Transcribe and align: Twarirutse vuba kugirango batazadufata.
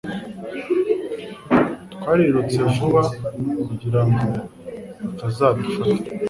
Twarirutse 1.93 2.59
vuba 2.73 3.01
kugirango 3.67 4.25
batazadufata. 5.03 5.67